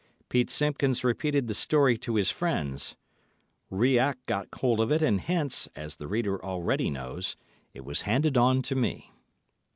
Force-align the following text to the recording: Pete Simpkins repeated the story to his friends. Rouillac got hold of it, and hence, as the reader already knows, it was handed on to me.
Pete 0.29 0.49
Simpkins 0.49 1.03
repeated 1.03 1.45
the 1.45 1.53
story 1.53 1.95
to 1.95 2.15
his 2.15 2.31
friends. 2.31 2.95
Rouillac 3.69 4.17
got 4.25 4.47
hold 4.55 4.79
of 4.79 4.91
it, 4.91 5.03
and 5.03 5.21
hence, 5.21 5.69
as 5.75 5.97
the 5.97 6.07
reader 6.07 6.43
already 6.43 6.89
knows, 6.89 7.35
it 7.75 7.85
was 7.85 8.01
handed 8.01 8.35
on 8.35 8.63
to 8.63 8.73
me. 8.73 9.11